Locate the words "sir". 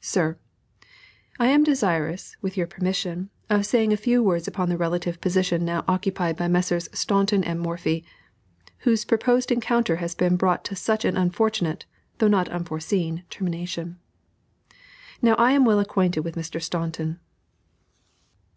0.00-0.36